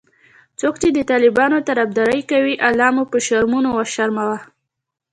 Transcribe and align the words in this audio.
څوک 0.59 0.75
چې 0.81 0.87
د 0.93 0.99
طالبانو 1.11 1.57
طرفدارې 1.69 2.21
کوي 2.31 2.53
الله 2.67 2.87
مو 2.95 3.03
به 3.11 3.19
شرمونو 3.27 3.69
وشرموه😖 3.73 4.41